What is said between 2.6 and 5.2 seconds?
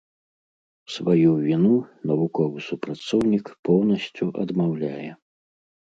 супрацоўнік поўнасцю адмаўляе.